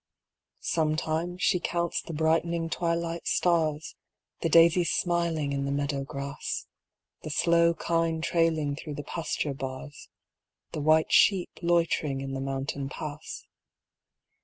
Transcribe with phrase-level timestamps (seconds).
[0.63, 3.95] Sometimes she counts the brightening twilight stars,
[4.39, 6.65] The daisies smiling in the meadow grass,
[7.21, 10.09] The slow kine trailing through the pasture bars,
[10.71, 13.45] The white sheep loitering in the mountain pass.